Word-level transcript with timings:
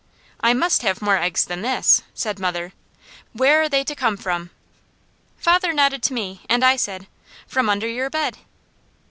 "I 0.39 0.55
must 0.55 0.81
have 0.81 0.99
more 1.03 1.15
eggs 1.19 1.45
than 1.45 1.61
this?" 1.61 2.01
said 2.15 2.39
mother. 2.39 2.73
"Where 3.33 3.61
are 3.61 3.69
they 3.69 3.83
to 3.83 3.93
come 3.93 4.17
from?" 4.17 4.49
Father 5.37 5.73
nodded 5.73 6.01
to 6.01 6.13
me 6.15 6.41
and 6.49 6.65
I 6.65 6.75
said: 6.75 7.05
"From 7.45 7.69
under 7.69 7.87
your 7.87 8.09
bed!" 8.09 8.39